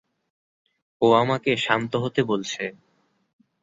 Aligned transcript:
ও 1.01 1.07
আমাকে 1.13 1.51
শান্ত 1.57 1.91
হতে 1.95 2.21
বলছে। 2.23 2.63